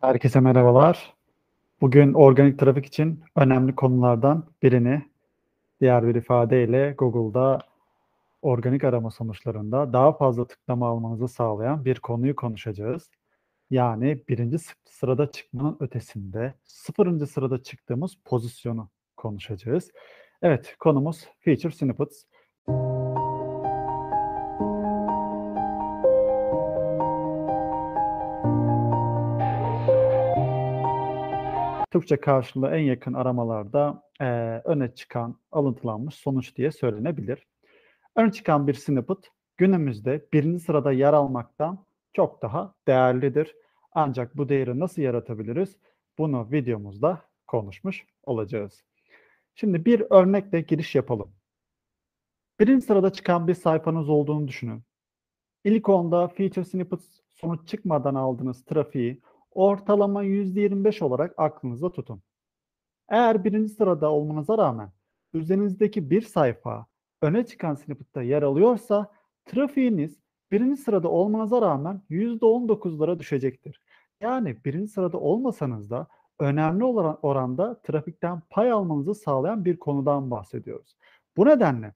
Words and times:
Herkese 0.00 0.40
merhabalar. 0.40 1.14
Bugün 1.80 2.14
organik 2.14 2.58
trafik 2.58 2.86
için 2.86 3.24
önemli 3.36 3.74
konulardan 3.74 4.44
birini, 4.62 5.02
diğer 5.80 6.06
bir 6.06 6.14
ifadeyle 6.14 6.94
Google'da 6.98 7.58
organik 8.42 8.84
arama 8.84 9.10
sonuçlarında 9.10 9.92
daha 9.92 10.12
fazla 10.12 10.46
tıklama 10.46 10.88
almanızı 10.88 11.28
sağlayan 11.28 11.84
bir 11.84 12.00
konuyu 12.00 12.36
konuşacağız. 12.36 13.10
Yani 13.70 14.22
birinci 14.28 14.56
sırada 14.84 15.30
çıkmanın 15.30 15.76
ötesinde 15.80 16.54
sıfırıncı 16.64 17.26
sırada 17.26 17.62
çıktığımız 17.62 18.14
pozisyonu 18.24 18.88
konuşacağız. 19.16 19.90
Evet, 20.42 20.76
konumuz 20.78 21.28
Feature 21.40 21.72
Snippets. 21.72 22.24
Türkçe 31.90 32.16
karşılığı 32.16 32.68
en 32.68 32.82
yakın 32.82 33.14
aramalarda 33.14 34.02
e, 34.20 34.24
öne 34.64 34.94
çıkan, 34.94 35.40
alıntılanmış 35.52 36.14
sonuç 36.14 36.56
diye 36.56 36.72
söylenebilir. 36.72 37.46
Öne 38.16 38.32
çıkan 38.32 38.66
bir 38.66 38.74
snippet 38.74 39.30
günümüzde 39.56 40.26
birinci 40.32 40.60
sırada 40.64 40.92
yer 40.92 41.12
almaktan 41.12 41.86
çok 42.12 42.42
daha 42.42 42.74
değerlidir. 42.88 43.56
Ancak 43.92 44.36
bu 44.36 44.48
değeri 44.48 44.80
nasıl 44.80 45.02
yaratabiliriz? 45.02 45.76
Bunu 46.18 46.48
videomuzda 46.52 47.22
konuşmuş 47.46 48.06
olacağız. 48.22 48.84
Şimdi 49.54 49.84
bir 49.84 50.04
örnekle 50.10 50.60
giriş 50.60 50.94
yapalım. 50.94 51.32
Birinci 52.60 52.86
sırada 52.86 53.12
çıkan 53.12 53.48
bir 53.48 53.54
sayfanız 53.54 54.08
olduğunu 54.08 54.48
düşünün. 54.48 54.82
İlk 55.64 55.88
onda 55.88 56.28
feature 56.28 56.64
snippets 56.64 57.20
sonuç 57.28 57.68
çıkmadan 57.68 58.14
aldığınız 58.14 58.64
trafiği 58.64 59.20
ortalama 59.58 60.24
%25 60.24 61.04
olarak 61.04 61.34
aklınızda 61.36 61.92
tutun. 61.92 62.22
Eğer 63.08 63.44
birinci 63.44 63.68
sırada 63.68 64.10
olmanıza 64.10 64.58
rağmen 64.58 64.90
üzerinizdeki 65.32 66.10
bir 66.10 66.22
sayfa 66.22 66.86
öne 67.22 67.46
çıkan 67.46 67.74
snippet'ta 67.74 68.22
yer 68.22 68.42
alıyorsa 68.42 69.12
trafiğiniz 69.44 70.20
birinci 70.50 70.80
sırada 70.80 71.08
olmanıza 71.08 71.62
rağmen 71.62 72.02
%19'lara 72.10 73.18
düşecektir. 73.18 73.82
Yani 74.20 74.64
birinci 74.64 74.92
sırada 74.92 75.18
olmasanız 75.18 75.90
da 75.90 76.06
önemli 76.40 76.84
olan 76.84 77.18
oranda 77.22 77.80
trafikten 77.82 78.42
pay 78.50 78.72
almanızı 78.72 79.14
sağlayan 79.14 79.64
bir 79.64 79.76
konudan 79.76 80.30
bahsediyoruz. 80.30 80.96
Bu 81.36 81.46
nedenle 81.46 81.94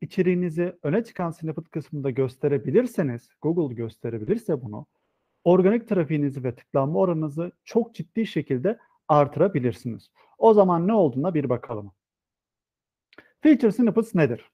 içeriğinizi 0.00 0.78
öne 0.82 1.04
çıkan 1.04 1.30
snippet 1.30 1.70
kısmında 1.70 2.10
gösterebilirseniz, 2.10 3.30
Google 3.42 3.74
gösterebilirse 3.74 4.62
bunu, 4.62 4.86
organik 5.48 5.88
trafiğinizi 5.88 6.44
ve 6.44 6.54
tıklanma 6.54 6.98
oranınızı 6.98 7.52
çok 7.64 7.94
ciddi 7.94 8.26
şekilde 8.26 8.78
artırabilirsiniz. 9.08 10.10
O 10.38 10.54
zaman 10.54 10.88
ne 10.88 10.94
olduğuna 10.94 11.34
bir 11.34 11.48
bakalım. 11.48 11.92
Feature 13.40 13.72
snippets 13.72 14.14
nedir? 14.14 14.50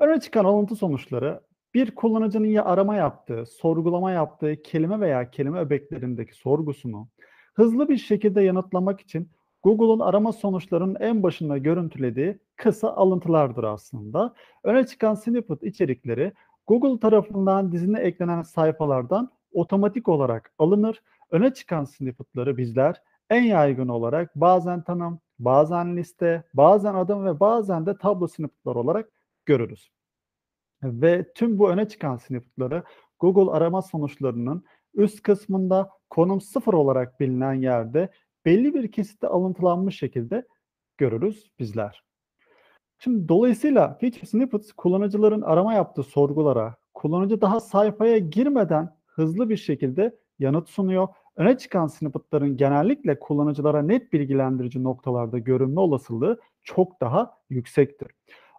Öne 0.00 0.20
çıkan 0.20 0.44
alıntı 0.44 0.76
sonuçları 0.76 1.40
bir 1.74 1.94
kullanıcının 1.94 2.46
ya 2.46 2.64
arama 2.64 2.96
yaptığı, 2.96 3.46
sorgulama 3.46 4.10
yaptığı 4.10 4.62
kelime 4.62 5.00
veya 5.00 5.30
kelime 5.30 5.60
öbeklerindeki 5.60 6.34
sorgusunu 6.34 7.08
hızlı 7.54 7.88
bir 7.88 7.96
şekilde 7.96 8.42
yanıtlamak 8.42 9.00
için 9.00 9.30
Google'un 9.62 10.00
arama 10.00 10.32
sonuçlarının 10.32 10.96
en 11.00 11.22
başında 11.22 11.58
görüntülediği 11.58 12.38
kısa 12.56 12.92
alıntılardır 12.92 13.64
aslında. 13.64 14.34
Öne 14.64 14.86
çıkan 14.86 15.14
snippet 15.14 15.62
içerikleri 15.62 16.32
Google 16.66 17.00
tarafından 17.00 17.72
dizine 17.72 18.00
eklenen 18.00 18.42
sayfalardan 18.42 19.35
otomatik 19.56 20.08
olarak 20.08 20.52
alınır. 20.58 21.02
Öne 21.30 21.54
çıkan 21.54 21.84
snippet'ları 21.84 22.56
bizler 22.56 23.02
en 23.30 23.42
yaygın 23.42 23.88
olarak 23.88 24.36
bazen 24.36 24.84
tanım, 24.84 25.20
bazen 25.38 25.96
liste, 25.96 26.44
bazen 26.54 26.94
adım 26.94 27.24
ve 27.24 27.40
bazen 27.40 27.86
de 27.86 27.98
tablo 27.98 28.26
snippet'lar 28.26 28.76
olarak 28.76 29.10
görürüz. 29.46 29.90
Ve 30.82 31.32
tüm 31.34 31.58
bu 31.58 31.70
öne 31.70 31.88
çıkan 31.88 32.16
snippet'ları 32.16 32.82
Google 33.18 33.52
arama 33.52 33.82
sonuçlarının 33.82 34.64
üst 34.94 35.22
kısmında 35.22 35.90
konum 36.10 36.40
sıfır 36.40 36.74
olarak 36.74 37.20
bilinen 37.20 37.54
yerde 37.54 38.08
belli 38.44 38.74
bir 38.74 38.92
kesitte 38.92 39.26
alıntılanmış 39.26 39.98
şekilde 39.98 40.46
görürüz 40.98 41.50
bizler. 41.58 42.04
Şimdi 42.98 43.28
dolayısıyla 43.28 43.98
feature 44.00 44.26
snippets 44.26 44.72
kullanıcıların 44.72 45.42
arama 45.42 45.74
yaptığı 45.74 46.02
sorgulara, 46.02 46.76
kullanıcı 46.94 47.40
daha 47.40 47.60
sayfaya 47.60 48.18
girmeden 48.18 48.95
hızlı 49.16 49.48
bir 49.48 49.56
şekilde 49.56 50.16
yanıt 50.38 50.68
sunuyor. 50.68 51.08
Öne 51.36 51.58
çıkan 51.58 51.86
snippet'ların 51.86 52.56
genellikle 52.56 53.18
kullanıcılara 53.18 53.82
net 53.82 54.12
bilgilendirici 54.12 54.84
noktalarda 54.84 55.38
görünme 55.38 55.80
olasılığı 55.80 56.40
çok 56.62 57.00
daha 57.00 57.38
yüksektir. 57.50 58.08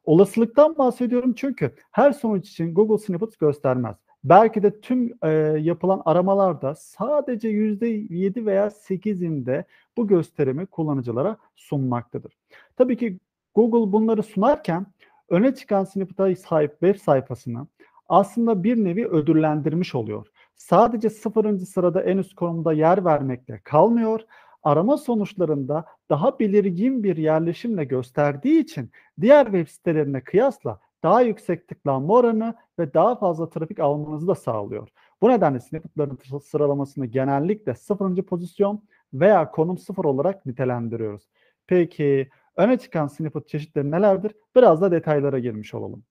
Olasılıktan 0.03 0.78
bahsediyorum 0.78 1.34
çünkü 1.34 1.75
her 1.91 2.12
sonuç 2.12 2.50
için 2.50 2.73
Google 2.73 2.97
Snippets 2.97 3.38
göstermez. 3.38 3.96
Belki 4.23 4.63
de 4.63 4.81
tüm 4.81 5.13
e, 5.23 5.29
yapılan 5.59 6.01
aramalarda 6.06 6.75
sadece 6.75 7.50
%7 7.50 8.46
veya 8.46 8.67
8'inde 8.67 9.63
bu 9.97 10.07
gösterimi 10.07 10.66
kullanıcılara 10.66 11.38
sunmaktadır. 11.56 12.38
Tabii 12.78 12.97
ki 12.97 13.19
Google 13.56 13.91
bunları 13.91 14.23
sunarken 14.23 14.85
öne 15.29 15.56
çıkan 15.56 15.84
snippet'a 15.84 16.35
sahip 16.35 16.72
web 16.72 16.96
sayfasını 16.96 17.67
aslında 18.09 18.63
bir 18.63 18.84
nevi 18.84 19.07
ödüllendirmiş 19.07 19.96
oluyor 19.96 20.28
sadece 20.57 21.09
sıfırıncı 21.09 21.66
sırada 21.66 22.01
en 22.03 22.18
üst 22.18 22.35
konumda 22.35 22.73
yer 22.73 23.06
vermekle 23.06 23.62
kalmıyor. 23.63 24.22
Arama 24.63 24.97
sonuçlarında 24.97 25.85
daha 26.09 26.40
belirgin 26.40 27.03
bir 27.03 27.18
yerleşimle 27.18 27.84
gösterdiği 27.84 28.59
için 28.59 28.91
diğer 29.22 29.46
web 29.46 29.67
sitelerine 29.67 30.23
kıyasla 30.23 30.79
daha 31.03 31.22
yüksek 31.22 31.67
tıklanma 31.67 32.13
oranı 32.13 32.56
ve 32.79 32.94
daha 32.94 33.16
fazla 33.16 33.50
trafik 33.50 33.79
almanızı 33.79 34.28
da 34.28 34.35
sağlıyor. 34.35 34.90
Bu 35.22 35.29
nedenle 35.29 35.59
snippetların 35.59 36.40
sıralamasını 36.40 37.06
genellikle 37.06 37.75
sıfırıncı 37.75 38.25
pozisyon 38.25 38.84
veya 39.13 39.51
konum 39.51 39.78
sıfır 39.78 40.06
olarak 40.06 40.46
nitelendiriyoruz. 40.46 41.29
Peki 41.67 42.29
öne 42.56 42.78
çıkan 42.78 43.07
snippet 43.07 43.47
çeşitleri 43.47 43.91
nelerdir? 43.91 44.31
Biraz 44.56 44.81
da 44.81 44.91
detaylara 44.91 45.40
girmiş 45.40 45.73
olalım. 45.73 46.03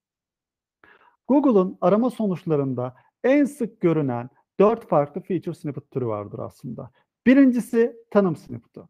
Google'un 1.28 1.78
arama 1.80 2.10
sonuçlarında 2.10 2.94
en 3.24 3.44
sık 3.44 3.80
görünen 3.80 4.30
dört 4.60 4.88
farklı 4.88 5.20
feature 5.20 5.54
snippet 5.54 5.90
türü 5.90 6.06
vardır 6.06 6.38
aslında. 6.38 6.90
Birincisi 7.26 7.96
tanım 8.10 8.36
snippet'ı. 8.36 8.88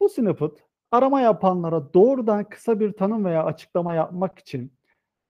Bu 0.00 0.08
snippet 0.08 0.52
arama 0.90 1.20
yapanlara 1.20 1.94
doğrudan 1.94 2.44
kısa 2.44 2.80
bir 2.80 2.92
tanım 2.92 3.24
veya 3.24 3.44
açıklama 3.44 3.94
yapmak 3.94 4.38
için 4.38 4.72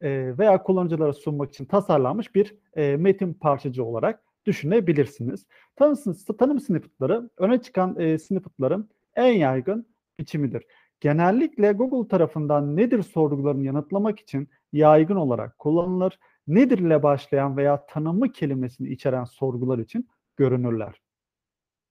e, 0.01 0.39
veya 0.39 0.63
kullanıcılara 0.63 1.13
sunmak 1.13 1.51
için 1.51 1.65
tasarlanmış 1.65 2.35
bir 2.35 2.57
e, 2.77 2.97
metin 2.97 3.35
parçacı 3.35 3.85
olarak 3.85 4.23
düşünebilirsiniz. 4.47 5.47
Tanım, 5.77 5.97
tanım 6.39 6.61
snippetları 6.61 7.31
öne 7.37 7.63
çıkan 7.63 8.01
e, 8.01 8.19
snippetların 8.19 8.89
en 9.17 9.33
yaygın 9.33 9.87
biçimidir. 10.19 10.67
Genellikle 11.01 11.73
Google 11.73 12.09
tarafından 12.09 12.77
nedir 12.77 13.03
sorgularını 13.03 13.65
yanıtlamak 13.65 14.21
için 14.21 14.49
yaygın 14.73 15.17
olarak 15.17 15.59
kullanılır 15.59 16.19
nedir 16.49 16.79
ile 16.79 17.03
başlayan 17.03 17.57
veya 17.57 17.87
tanımı 17.87 18.33
kelimesini 18.33 18.89
içeren 18.89 19.25
sorgular 19.25 19.79
için 19.79 20.09
görünürler. 20.37 21.01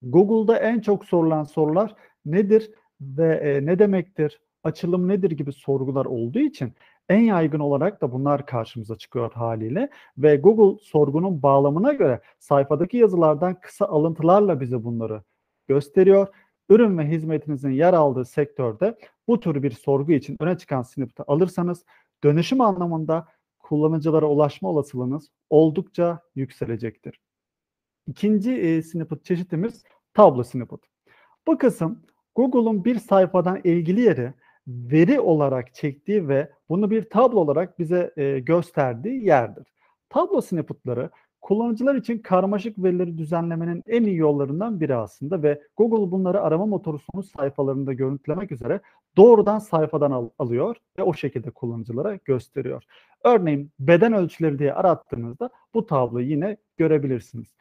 Google'da 0.01 0.57
en 0.57 0.79
çok 0.79 1.06
sorulan 1.06 1.44
sorular 1.44 1.95
nedir 2.25 2.72
ve 3.01 3.35
e, 3.35 3.66
ne 3.66 3.79
demektir, 3.79 4.41
açılım 4.63 5.07
nedir 5.07 5.31
gibi 5.31 5.53
sorgular 5.53 6.06
olduğu 6.06 6.40
için 6.40 6.73
en 7.09 7.19
yaygın 7.19 7.59
olarak 7.59 8.01
da 8.01 8.12
bunlar 8.12 8.46
karşımıza 8.46 8.97
çıkıyor 8.97 9.32
haliyle 9.32 9.90
ve 10.17 10.35
Google 10.35 10.84
sorgunun 10.84 11.43
bağlamına 11.43 11.93
göre 11.93 12.22
sayfadaki 12.40 12.97
yazılardan 12.97 13.59
kısa 13.59 13.85
alıntılarla 13.85 14.59
bize 14.59 14.84
bunları 14.84 15.23
gösteriyor. 15.67 16.28
Ürün 16.70 16.97
ve 16.97 17.08
hizmetinizin 17.08 17.72
yer 17.72 17.93
aldığı 17.93 18.26
sektörde 18.26 18.97
bu 19.28 19.40
tür 19.40 19.64
bir 19.64 19.72
sorgu 19.72 20.11
için 20.11 20.37
öne 20.40 20.58
çıkan 20.58 20.82
snippet'ı 20.82 21.23
alırsanız 21.28 21.85
dönüşüm 22.23 22.61
anlamında 22.61 23.28
kullanıcılara 23.67 24.25
ulaşma 24.25 24.69
olasılığınız 24.69 25.31
oldukça 25.49 26.19
yükselecektir. 26.35 27.19
İkinci 28.08 28.52
e, 28.52 28.81
snippet 28.81 29.25
çeşitimiz 29.25 29.84
tablo 30.14 30.43
snippet. 30.43 30.79
Bu 31.47 31.58
kısım 31.58 32.03
Google'un 32.35 32.85
bir 32.85 32.99
sayfadan 32.99 33.61
ilgili 33.64 34.02
yeri 34.02 34.34
veri 34.67 35.19
olarak 35.19 35.73
çektiği 35.73 36.28
ve 36.28 36.52
bunu 36.69 36.91
bir 36.91 37.09
tablo 37.09 37.40
olarak 37.40 37.79
bize 37.79 38.14
e, 38.17 38.40
gösterdiği 38.40 39.25
yerdir. 39.25 39.67
Tablo 40.09 40.41
snippetları 40.41 41.09
kullanıcılar 41.41 41.95
için 41.95 42.19
karmaşık 42.19 42.84
verileri 42.84 43.17
düzenlemenin 43.17 43.84
en 43.87 44.03
iyi 44.03 44.16
yollarından 44.16 44.79
biri 44.79 44.95
aslında 44.95 45.43
ve 45.43 45.61
Google 45.78 46.11
bunları 46.11 46.41
arama 46.41 46.66
motoru 46.66 46.99
sonuç 46.99 47.25
sayfalarında 47.25 47.93
görüntülemek 47.93 48.51
üzere 48.51 48.79
doğrudan 49.17 49.59
sayfadan 49.59 50.11
al- 50.11 50.29
alıyor 50.39 50.75
ve 50.99 51.03
o 51.03 51.13
şekilde 51.13 51.51
kullanıcılara 51.51 52.16
gösteriyor. 52.25 52.84
Örneğin 53.23 53.72
beden 53.79 54.13
ölçüleri 54.13 54.59
diye 54.59 54.73
arattığınızda 54.73 55.49
bu 55.73 55.85
tabloyu 55.85 56.28
yine 56.28 56.57
görebilirsiniz. 56.78 57.55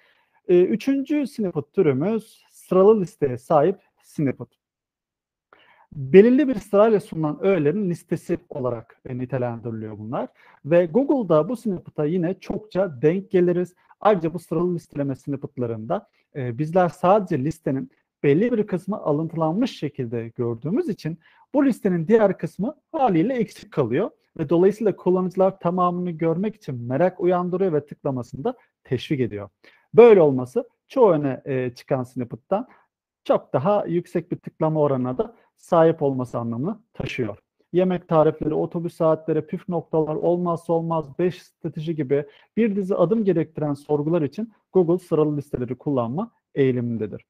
Ee, 0.49 0.63
üçüncü 0.63 1.27
snippet 1.27 1.73
türümüz 1.73 2.45
sıralı 2.51 3.01
listeye 3.01 3.39
sahip 3.39 3.79
snippet. 4.03 4.49
Belirli 5.97 6.49
bir 6.49 6.55
sırayla 6.55 7.01
sunulan 7.01 7.39
öğelerin 7.41 7.91
listesi 7.91 8.39
olarak 8.49 9.01
e, 9.09 9.19
nitelendiriliyor 9.19 9.99
bunlar. 9.99 10.29
Ve 10.65 10.87
Google'da 10.87 11.49
bu 11.49 11.57
snippet'a 11.57 12.05
yine 12.05 12.35
çokça 12.41 13.03
denk 13.03 13.31
geliriz. 13.31 13.75
Ayrıca 14.01 14.35
bu 14.35 14.39
sıralı 14.39 14.75
listeleme 14.75 15.17
snippet'larında 15.17 16.09
e, 16.37 16.59
bizler 16.59 16.89
sadece 16.89 17.45
listenin 17.45 17.91
belli 18.23 18.53
bir 18.53 18.67
kısmı 18.67 18.97
alıntılanmış 18.97 19.79
şekilde 19.79 20.29
gördüğümüz 20.29 20.89
için 20.89 21.19
bu 21.55 21.67
listenin 21.67 22.09
diğer 22.09 22.39
kısmı 22.39 22.75
haliyle 22.93 23.35
eksik 23.35 23.73
kalıyor 23.73 24.11
ve 24.39 24.49
dolayısıyla 24.49 24.97
kullanıcılar 24.97 25.61
tamamını 25.61 26.11
görmek 26.11 26.57
için 26.57 26.83
merak 26.83 27.21
uyandırıyor 27.21 27.73
ve 27.73 27.87
tıklamasını 27.87 28.45
da 28.45 28.55
teşvik 28.85 29.21
ediyor. 29.21 29.49
Böyle 29.95 30.23
olması 30.23 30.69
çoğu 30.89 31.11
öne 31.11 31.43
e, 31.45 31.75
çıkan 31.75 32.03
snippet'tan 32.03 32.69
çok 33.27 33.53
daha 33.53 33.85
yüksek 33.87 34.33
bir 34.33 34.37
tıklama 34.37 34.81
oranına 34.81 35.19
da 35.19 35.35
sahip 35.57 36.03
olması 36.03 36.39
anlamını 36.39 36.79
taşıyor. 36.95 37.39
Yemek 37.73 38.09
tarifleri, 38.09 38.55
otobüs 38.55 38.95
saatleri, 38.95 39.47
püf 39.47 39.69
noktalar, 39.69 40.15
olmazsa 40.15 40.73
olmaz 40.73 41.19
5 41.19 41.43
strateji 41.43 41.97
gibi 41.97 42.27
bir 42.57 42.77
dizi 42.77 42.95
adım 42.95 43.25
gerektiren 43.25 43.75
sorgular 43.75 44.23
için 44.23 44.53
Google 44.73 44.99
sıralı 44.99 45.37
listeleri 45.37 45.75
kullanma 45.75 46.31
eğilimindedir. 46.55 47.25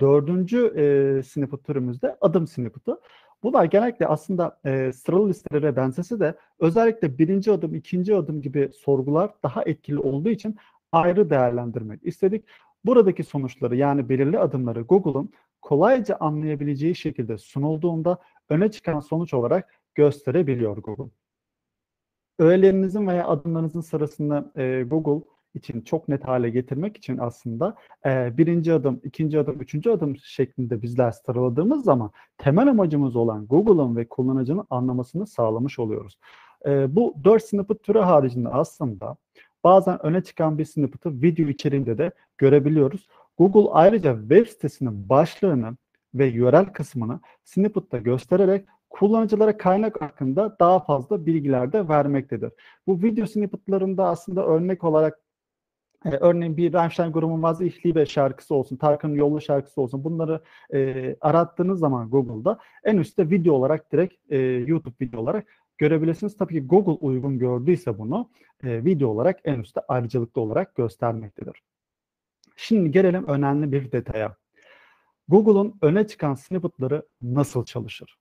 Dördüncü 0.00 0.66
e, 0.76 1.22
snippet 1.22 1.64
türümüzde 1.64 2.16
adım 2.20 2.46
snippet'ı. 2.46 3.00
Bunlar 3.42 3.64
genellikle 3.64 4.06
aslında 4.06 4.60
e, 4.64 4.92
sıralı 4.92 5.28
listelere 5.28 5.76
benzese 5.76 6.20
de 6.20 6.34
özellikle 6.58 7.18
birinci 7.18 7.52
adım, 7.52 7.74
ikinci 7.74 8.16
adım 8.16 8.42
gibi 8.42 8.70
sorgular 8.74 9.30
daha 9.42 9.62
etkili 9.62 9.98
olduğu 9.98 10.28
için 10.28 10.56
ayrı 10.92 11.30
değerlendirmek 11.30 12.06
istedik. 12.06 12.44
Buradaki 12.84 13.24
sonuçları 13.24 13.76
yani 13.76 14.08
belirli 14.08 14.38
adımları 14.38 14.80
Google'un 14.80 15.32
kolayca 15.62 16.16
anlayabileceği 16.20 16.94
şekilde 16.94 17.38
sunulduğunda 17.38 18.18
öne 18.48 18.70
çıkan 18.70 19.00
sonuç 19.00 19.34
olarak 19.34 19.74
gösterebiliyor 19.94 20.76
Google. 20.76 21.10
Öğelerinizin 22.38 23.06
veya 23.06 23.28
adımlarınızın 23.28 23.80
sırasını 23.80 24.52
e, 24.56 24.82
Google 24.82 25.26
için 25.54 25.80
çok 25.80 26.08
net 26.08 26.24
hale 26.24 26.50
getirmek 26.50 26.96
için 26.96 27.18
aslında 27.18 27.74
e, 28.06 28.38
birinci 28.38 28.72
adım, 28.72 29.00
ikinci 29.04 29.38
adım, 29.38 29.60
üçüncü 29.60 29.90
adım 29.90 30.16
şeklinde 30.16 30.82
bizler 30.82 31.10
sıraladığımız 31.10 31.84
zaman 31.84 32.10
temel 32.38 32.68
amacımız 32.68 33.16
olan 33.16 33.46
Google'ın 33.46 33.96
ve 33.96 34.08
kullanıcının 34.08 34.66
anlamasını 34.70 35.26
sağlamış 35.26 35.78
oluyoruz. 35.78 36.18
E, 36.66 36.96
bu 36.96 37.14
dört 37.24 37.44
snippet 37.44 37.82
türü 37.82 37.98
haricinde 37.98 38.48
aslında 38.48 39.16
bazen 39.64 40.06
öne 40.06 40.22
çıkan 40.22 40.58
bir 40.58 40.64
snippet'ı 40.64 41.22
video 41.22 41.48
içeriğinde 41.48 41.98
de 41.98 42.10
görebiliyoruz. 42.38 43.08
Google 43.38 43.70
ayrıca 43.70 44.20
web 44.20 44.46
sitesinin 44.46 45.08
başlığını 45.08 45.76
ve 46.14 46.42
URL 46.42 46.72
kısmını 46.72 47.20
snippet'ta 47.44 47.98
göstererek 47.98 48.66
kullanıcılara 48.90 49.56
kaynak 49.56 50.00
hakkında 50.00 50.56
daha 50.60 50.80
fazla 50.80 51.26
bilgiler 51.26 51.72
de 51.72 51.88
vermektedir. 51.88 52.52
Bu 52.86 53.02
video 53.02 53.26
snippet'larında 53.26 54.06
aslında 54.06 54.46
örnek 54.46 54.84
olarak 54.84 55.20
e, 56.04 56.08
örneğin 56.08 56.56
bir 56.56 56.72
Rammstein 56.72 57.12
grubun 57.12 57.42
Vazı 57.42 57.64
İhlibe 57.64 58.06
şarkısı 58.06 58.54
olsun, 58.54 58.76
Tarkan'ın 58.76 59.14
Yollu 59.14 59.40
şarkısı 59.40 59.80
olsun 59.80 60.04
bunları 60.04 60.40
e, 60.74 61.16
arattığınız 61.20 61.78
zaman 61.78 62.10
Google'da 62.10 62.58
en 62.84 62.96
üstte 62.98 63.30
video 63.30 63.54
olarak 63.54 63.92
direkt 63.92 64.32
e, 64.32 64.38
YouTube 64.38 64.94
video 65.00 65.20
olarak 65.20 65.46
görebilirsiniz. 65.80 66.36
Tabii 66.36 66.54
ki 66.54 66.66
Google 66.66 67.06
uygun 67.06 67.38
gördüyse 67.38 67.98
bunu 67.98 68.30
e, 68.64 68.84
video 68.84 69.08
olarak 69.08 69.40
en 69.44 69.60
üstte 69.60 69.80
ayrıcalıklı 69.88 70.40
olarak 70.40 70.74
göstermektedir. 70.74 71.62
Şimdi 72.56 72.90
gelelim 72.90 73.26
önemli 73.26 73.72
bir 73.72 73.92
detaya. 73.92 74.36
Google'un 75.28 75.78
öne 75.82 76.06
çıkan 76.06 76.34
snippet'ları 76.34 77.02
nasıl 77.22 77.64
çalışır? 77.64 78.18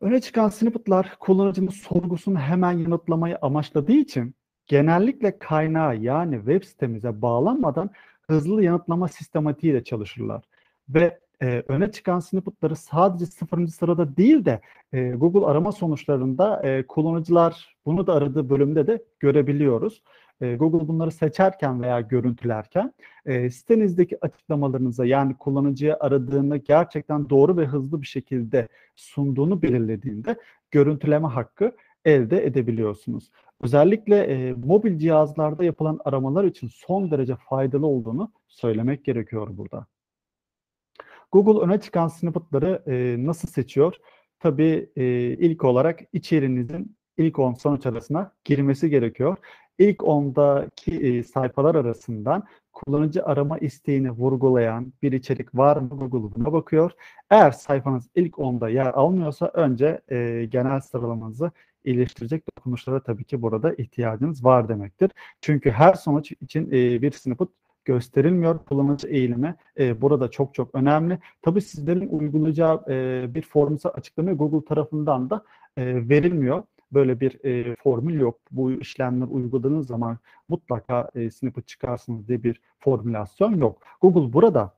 Öne 0.00 0.20
çıkan 0.20 0.48
snippet'lar 0.48 1.16
kullanıcının 1.18 1.70
sorgusunu 1.70 2.38
hemen 2.38 2.72
yanıtlamayı 2.72 3.38
amaçladığı 3.42 3.92
için 3.92 4.34
genellikle 4.66 5.38
kaynağı 5.38 5.96
yani 5.96 6.36
web 6.36 6.64
sitemize 6.64 7.22
bağlanmadan 7.22 7.90
hızlı 8.26 8.64
yanıtlama 8.64 9.08
sistematiğiyle 9.08 9.84
çalışırlar. 9.84 10.44
Ve 10.88 11.20
e, 11.42 11.62
öne 11.68 11.92
çıkan 11.92 12.20
snippet'ları 12.20 12.76
sadece 12.76 13.26
sıfırıncı 13.26 13.72
sırada 13.72 14.16
değil 14.16 14.44
de 14.44 14.60
e, 14.92 15.10
Google 15.10 15.46
arama 15.46 15.72
sonuçlarında 15.72 16.62
e, 16.62 16.86
kullanıcılar 16.86 17.76
bunu 17.86 18.06
da 18.06 18.14
aradığı 18.14 18.50
bölümde 18.50 18.86
de 18.86 19.04
görebiliyoruz. 19.20 20.02
E, 20.40 20.56
Google 20.56 20.88
bunları 20.88 21.10
seçerken 21.10 21.82
veya 21.82 22.00
görüntülerken 22.00 22.92
e, 23.26 23.50
sitenizdeki 23.50 24.18
açıklamalarınıza 24.20 25.06
yani 25.06 25.34
kullanıcıya 25.38 25.96
aradığını 26.00 26.56
gerçekten 26.56 27.30
doğru 27.30 27.56
ve 27.56 27.66
hızlı 27.66 28.02
bir 28.02 28.06
şekilde 28.06 28.68
sunduğunu 28.96 29.62
belirlediğinde 29.62 30.36
görüntüleme 30.70 31.28
hakkı 31.28 31.72
elde 32.04 32.46
edebiliyorsunuz. 32.46 33.30
Özellikle 33.60 34.16
e, 34.16 34.52
mobil 34.52 34.98
cihazlarda 34.98 35.64
yapılan 35.64 36.00
aramalar 36.04 36.44
için 36.44 36.68
son 36.68 37.10
derece 37.10 37.36
faydalı 37.36 37.86
olduğunu 37.86 38.32
söylemek 38.48 39.04
gerekiyor 39.04 39.48
burada. 39.50 39.86
Google 41.34 41.60
öne 41.60 41.80
çıkan 41.80 42.08
snippet'ları 42.08 42.82
e, 42.86 43.26
nasıl 43.26 43.48
seçiyor? 43.48 43.94
Tabii 44.40 44.90
e, 44.96 45.04
ilk 45.32 45.64
olarak 45.64 46.00
içeriğinizin 46.12 46.96
ilk 47.16 47.38
10 47.38 47.54
sonuç 47.54 47.86
arasına 47.86 48.32
girmesi 48.44 48.90
gerekiyor. 48.90 49.36
İlk 49.78 49.98
10'daki 49.98 50.92
e, 51.00 51.22
sayfalar 51.22 51.74
arasından 51.74 52.44
kullanıcı 52.72 53.24
arama 53.24 53.58
isteğini 53.58 54.10
vurgulayan 54.10 54.92
bir 55.02 55.12
içerik 55.12 55.54
var 55.54 55.76
mı 55.76 55.88
Google 55.88 56.34
buna 56.36 56.52
bakıyor. 56.52 56.90
Eğer 57.30 57.50
sayfanız 57.50 58.08
ilk 58.14 58.34
10'da 58.34 58.68
yer 58.68 58.86
almıyorsa 58.86 59.50
önce 59.54 60.00
e, 60.10 60.48
genel 60.50 60.80
sıralamanızı 60.80 61.50
iyileştirecek 61.84 62.44
dokunuşlara 62.58 63.02
tabii 63.02 63.24
ki 63.24 63.42
burada 63.42 63.74
ihtiyacınız 63.74 64.44
var 64.44 64.68
demektir. 64.68 65.10
Çünkü 65.40 65.70
her 65.70 65.94
sonuç 65.94 66.32
için 66.32 66.66
e, 66.72 67.02
bir 67.02 67.12
snippet 67.12 67.48
gösterilmiyor. 67.84 68.58
Kullanıcı 68.58 69.08
eğilimi 69.08 69.54
e, 69.78 70.00
burada 70.00 70.30
çok 70.30 70.54
çok 70.54 70.74
önemli. 70.74 71.18
Tabii 71.42 71.60
sizlerin 71.60 72.08
uygulayacağı 72.08 72.84
e, 72.88 73.26
bir 73.34 73.42
formülse 73.42 73.88
açıklamayı 73.88 74.36
Google 74.36 74.64
tarafından 74.64 75.30
da 75.30 75.44
e, 75.76 76.08
verilmiyor. 76.08 76.62
Böyle 76.92 77.20
bir 77.20 77.44
e, 77.44 77.76
formül 77.76 78.20
yok. 78.20 78.38
Bu 78.50 78.72
işlemler 78.72 79.26
uyguladığınız 79.26 79.86
zaman 79.86 80.18
mutlaka 80.48 81.10
e, 81.14 81.30
snippet 81.30 81.68
çıkarsınız 81.68 82.28
diye 82.28 82.42
bir 82.42 82.60
formülasyon 82.80 83.54
yok. 83.54 83.82
Google 84.00 84.32
burada 84.32 84.74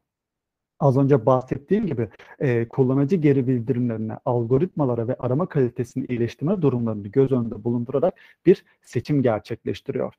az 0.81 0.97
önce 0.97 1.27
bahsettiğim 1.27 1.87
gibi 1.87 2.09
e, 2.39 2.69
kullanıcı 2.69 3.17
geri 3.17 3.47
bildirimlerine, 3.49 4.19
algoritmalara 4.25 5.09
ve 5.09 5.15
arama 5.19 5.47
kalitesini 5.47 6.07
iyileştirme 6.07 6.63
durumlarını 6.63 7.09
göz 7.09 7.33
önünde 7.33 7.65
bulundurarak 7.65 8.15
bir 8.47 8.65
seçim 8.83 9.23
gerçekleştiriyor. 9.23 10.15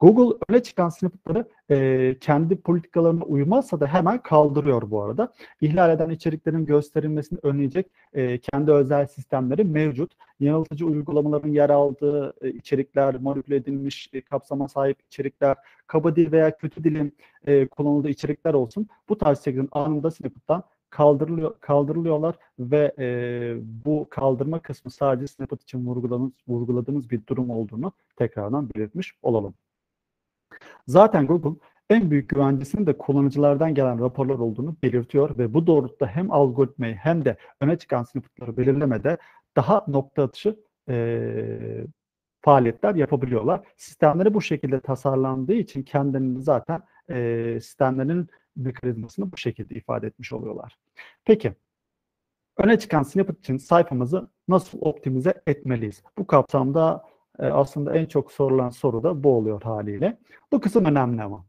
Google 0.00 0.38
öne 0.48 0.62
çıkan 0.62 0.88
snippetları 0.88 1.48
e, 1.70 2.16
kendi 2.20 2.60
politikalarına 2.60 3.24
uymazsa 3.24 3.80
da 3.80 3.86
hemen 3.86 4.22
kaldırıyor 4.22 4.90
bu 4.90 5.02
arada. 5.02 5.32
İhlal 5.60 5.90
eden 5.90 6.10
içeriklerin 6.10 6.66
gösterilmesini 6.66 7.38
önleyecek 7.42 7.86
e, 8.12 8.38
kendi 8.38 8.72
özel 8.72 9.06
sistemleri 9.06 9.64
mevcut. 9.64 10.12
Yanıltıcı 10.40 10.86
uygulamaların 10.86 11.48
yer 11.48 11.70
aldığı 11.70 12.34
e, 12.42 12.50
içerikler, 12.50 13.20
manipüle 13.20 13.56
edilmiş 13.56 14.10
e, 14.12 14.20
kapsama 14.20 14.68
sahip 14.68 14.98
içerikler, 15.06 15.56
kaba 15.86 16.16
dil 16.16 16.32
veya 16.32 16.56
kötü 16.56 16.84
dilin 16.84 17.16
e, 17.46 17.66
kullanıldığı 17.66 18.08
içerikler 18.08 18.54
olsun. 18.54 18.86
Bu 19.08 19.18
tarz 19.18 19.40
içeriklerin 19.40 19.68
anında 19.72 20.10
snippet'tan 20.10 20.62
kaldırılıyor, 20.90 21.54
kaldırılıyorlar 21.60 22.34
ve 22.58 22.94
e, 22.98 23.06
bu 23.84 24.06
kaldırma 24.10 24.60
kısmı 24.60 24.90
sadece 24.90 25.26
snippet 25.26 25.62
için 25.62 25.86
vurguladığımız, 25.86 26.32
vurguladığımız 26.48 27.10
bir 27.10 27.26
durum 27.26 27.50
olduğunu 27.50 27.92
tekrardan 28.16 28.70
belirtmiş 28.74 29.14
olalım. 29.22 29.54
Zaten 30.88 31.26
Google 31.26 31.60
en 31.90 32.10
büyük 32.10 32.28
güvencesinin 32.28 32.86
de 32.86 32.98
kullanıcılardan 32.98 33.74
gelen 33.74 34.00
raporlar 34.00 34.38
olduğunu 34.38 34.76
belirtiyor 34.82 35.38
ve 35.38 35.54
bu 35.54 35.66
doğrultuda 35.66 36.06
hem 36.06 36.32
algoritmayı 36.32 36.94
hem 36.94 37.24
de 37.24 37.36
öne 37.60 37.78
çıkan 37.78 38.02
snippetları 38.02 38.56
belirlemede 38.56 39.18
daha 39.56 39.84
nokta 39.88 40.22
atışı 40.22 40.56
e, 40.88 41.86
faaliyetler 42.40 42.94
yapabiliyorlar. 42.94 43.60
Sistemleri 43.76 44.34
bu 44.34 44.40
şekilde 44.42 44.80
tasarlandığı 44.80 45.54
için 45.54 45.82
kendilerini 45.82 46.42
zaten 46.42 46.82
e, 47.10 47.58
sistemlerin 47.62 48.28
mekanizmasını 48.56 49.32
bu 49.32 49.36
şekilde 49.36 49.74
ifade 49.74 50.06
etmiş 50.06 50.32
oluyorlar. 50.32 50.78
Peki, 51.24 51.52
öne 52.56 52.78
çıkan 52.78 53.02
snippet 53.02 53.38
için 53.38 53.56
sayfamızı 53.56 54.30
nasıl 54.48 54.78
optimize 54.80 55.42
etmeliyiz? 55.46 56.02
Bu 56.18 56.26
kapsamda 56.26 57.04
e, 57.38 57.46
aslında 57.46 57.96
en 57.96 58.06
çok 58.06 58.32
sorulan 58.32 58.70
soru 58.70 59.02
da 59.02 59.24
bu 59.24 59.36
oluyor 59.36 59.62
haliyle. 59.62 60.18
Bu 60.52 60.60
kısım 60.60 60.84
önemli 60.84 61.22
ama. 61.22 61.44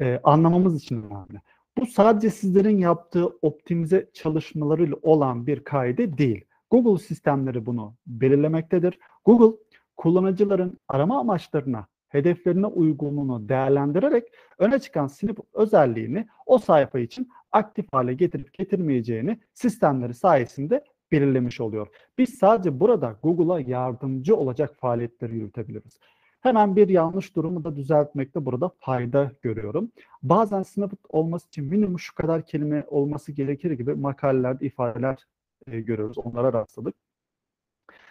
E, 0.00 0.20
anlamamız 0.24 0.76
için 0.76 1.02
önemli. 1.02 1.40
Bu 1.78 1.86
sadece 1.86 2.30
sizlerin 2.30 2.78
yaptığı 2.78 3.26
optimize 3.26 4.10
çalışmalarıyla 4.12 4.96
olan 5.02 5.46
bir 5.46 5.64
kaide 5.64 6.18
değil. 6.18 6.44
Google 6.70 7.02
sistemleri 7.02 7.66
bunu 7.66 7.94
belirlemektedir. 8.06 8.98
Google 9.24 9.56
kullanıcıların 9.96 10.80
arama 10.88 11.20
amaçlarına 11.20 11.86
hedeflerine 12.08 12.66
uygunluğunu 12.66 13.48
değerlendirerek 13.48 14.24
öne 14.58 14.78
çıkan 14.78 15.06
snippet 15.06 15.44
özelliğini 15.52 16.26
o 16.46 16.58
sayfa 16.58 16.98
için 16.98 17.28
aktif 17.52 17.92
hale 17.92 18.14
getirip 18.14 18.52
getirmeyeceğini 18.52 19.40
sistemleri 19.54 20.14
sayesinde 20.14 20.84
belirlemiş 21.12 21.60
oluyor. 21.60 21.88
Biz 22.18 22.38
sadece 22.38 22.80
burada 22.80 23.16
Google'a 23.22 23.60
yardımcı 23.60 24.36
olacak 24.36 24.76
faaliyetleri 24.80 25.34
yürütebiliriz. 25.34 25.98
Hemen 26.40 26.76
bir 26.76 26.88
yanlış 26.88 27.36
durumu 27.36 27.64
da 27.64 27.76
düzeltmekte 27.76 28.46
burada 28.46 28.70
fayda 28.80 29.32
görüyorum. 29.42 29.92
Bazen 30.22 30.62
snippet 30.62 30.98
olması 31.08 31.48
için 31.48 31.64
minimum 31.64 31.98
şu 31.98 32.14
kadar 32.14 32.46
kelime 32.46 32.84
olması 32.88 33.32
gerekir 33.32 33.70
gibi 33.70 33.94
makalelerde 33.94 34.66
ifadeler 34.66 35.26
e, 35.66 35.80
görüyoruz. 35.80 36.18
Onlara 36.18 36.52
rastladık. 36.52 36.94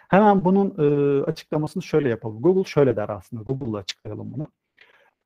Hemen 0.08 0.44
bunun 0.44 0.74
e, 0.78 1.22
açıklamasını 1.22 1.82
şöyle 1.82 2.08
yapalım. 2.08 2.42
Google 2.42 2.64
şöyle 2.64 2.96
der 2.96 3.08
aslında. 3.08 3.42
Google'la 3.42 3.78
açıklayalım 3.78 4.34
bunu. 4.34 4.46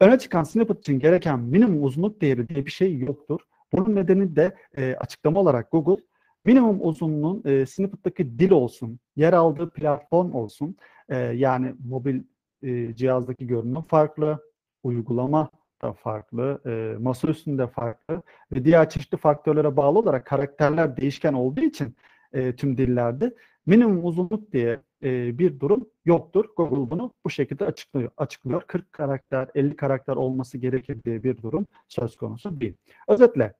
Öne 0.00 0.18
çıkan 0.18 0.44
snippet 0.44 0.78
için 0.78 0.98
gereken 0.98 1.40
minimum 1.40 1.84
uzunluk 1.84 2.20
değeri 2.20 2.48
diye 2.48 2.66
bir 2.66 2.70
şey 2.70 2.98
yoktur. 2.98 3.40
Bunun 3.72 3.96
nedeni 3.96 4.36
de 4.36 4.56
e, 4.76 4.94
açıklama 4.94 5.40
olarak 5.40 5.70
Google 5.70 6.02
minimum 6.46 6.78
uzunluğun 6.80 7.42
e, 7.44 7.66
snippet'taki 7.66 8.38
dil 8.38 8.50
olsun, 8.50 9.00
yer 9.16 9.32
aldığı 9.32 9.70
platform 9.70 10.32
olsun, 10.32 10.76
e, 11.08 11.16
yani 11.16 11.74
mobil 11.88 12.22
e, 12.62 12.94
cihazdaki 12.94 13.46
görünüm 13.46 13.82
farklı, 13.82 14.38
uygulama 14.82 15.50
da 15.82 15.92
farklı, 15.92 16.60
e, 16.66 16.98
masa 17.02 17.28
üstünde 17.28 17.66
farklı 17.66 18.22
ve 18.52 18.64
diğer 18.64 18.90
çeşitli 18.90 19.18
faktörlere 19.18 19.76
bağlı 19.76 19.98
olarak 19.98 20.26
karakterler 20.26 20.96
değişken 20.96 21.32
olduğu 21.32 21.60
için 21.60 21.96
e, 22.32 22.56
tüm 22.56 22.78
dillerde 22.78 23.34
minimum 23.66 24.04
uzunluk 24.04 24.52
diye 24.52 24.80
e, 25.02 25.38
bir 25.38 25.60
durum 25.60 25.88
yoktur. 26.04 26.44
Google 26.56 26.90
bunu 26.90 27.12
bu 27.24 27.30
şekilde 27.30 27.64
açıklıyor. 27.64 28.10
açıklıyor. 28.16 28.62
40 28.66 28.92
karakter, 28.92 29.48
50 29.54 29.76
karakter 29.76 30.16
olması 30.16 30.58
gerekir 30.58 31.02
diye 31.04 31.22
bir 31.22 31.42
durum 31.42 31.66
söz 31.88 32.16
konusu 32.16 32.60
değil. 32.60 32.74
Özetle 33.08 33.54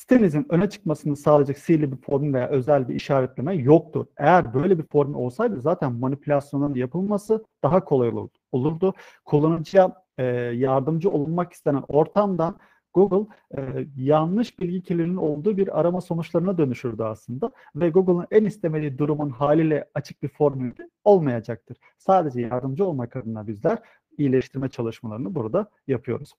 Sitenizin 0.00 0.46
öne 0.48 0.70
çıkmasını 0.70 1.16
sağlayacak 1.16 1.58
sihirli 1.58 1.92
bir 1.92 1.96
form 1.96 2.34
veya 2.34 2.48
özel 2.48 2.88
bir 2.88 2.94
işaretleme 2.94 3.54
yoktur. 3.54 4.06
Eğer 4.16 4.54
böyle 4.54 4.78
bir 4.78 4.82
form 4.82 5.14
olsaydı 5.14 5.60
zaten 5.60 5.92
manipülasyonun 5.92 6.74
yapılması 6.74 7.44
daha 7.62 7.84
kolay 7.84 8.12
olurdu. 8.52 8.94
Kullanıcıya 9.24 10.04
e, 10.18 10.24
yardımcı 10.54 11.10
olunmak 11.10 11.52
istenen 11.52 11.84
ortamdan 11.88 12.58
Google 12.94 13.34
e, 13.56 13.86
yanlış 13.96 14.58
bilgi 14.58 14.82
kirliliğinin 14.82 15.16
olduğu 15.16 15.56
bir 15.56 15.80
arama 15.80 16.00
sonuçlarına 16.00 16.58
dönüşürdü 16.58 17.02
aslında 17.02 17.50
ve 17.76 17.90
Google'ın 17.90 18.26
en 18.30 18.44
istemediği 18.44 18.98
durumun 18.98 19.30
haliyle 19.30 19.88
açık 19.94 20.22
bir 20.22 20.28
formülü 20.28 20.90
olmayacaktır. 21.04 21.76
Sadece 21.98 22.40
yardımcı 22.40 22.84
olmak 22.84 23.16
adına 23.16 23.46
bizler 23.46 23.78
iyileştirme 24.18 24.68
çalışmalarını 24.68 25.34
burada 25.34 25.70
yapıyoruz. 25.86 26.34